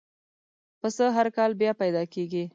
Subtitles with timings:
[0.81, 2.43] پسه هر کال بیا پیدا کېږي.